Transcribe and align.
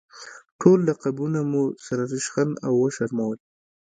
ټول 0.61 0.79
لقبونه 0.89 1.39
مو 1.51 1.61
سره 1.85 2.03
ریشخند 2.13 2.53
او 2.65 2.73
وشرمول. 2.83 3.37